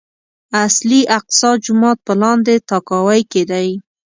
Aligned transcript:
اصلي 0.65 1.01
اقصی 1.17 1.51
جومات 1.63 1.97
په 2.07 2.13
لاندې 2.21 2.55
تاكاوۍ 2.69 3.21
کې 3.31 3.41
دی. 3.51 3.67